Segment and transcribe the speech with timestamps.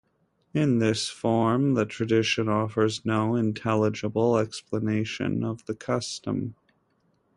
[0.55, 6.55] In this form the tradition offers no intelligible explanation of the custom.